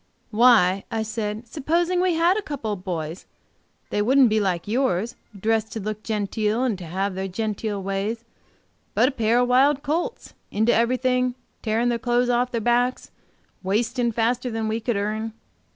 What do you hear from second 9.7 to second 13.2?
colts, into everything, tearing their clothes off their backs, and